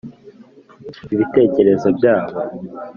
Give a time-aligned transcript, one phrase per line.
[1.13, 2.39] ibitekerezo byabo